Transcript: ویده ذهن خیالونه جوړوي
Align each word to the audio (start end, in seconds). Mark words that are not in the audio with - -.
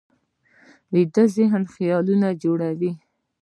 ویده 0.93 1.23
ذهن 1.35 1.63
خیالونه 1.73 2.29
جوړوي 2.43 2.91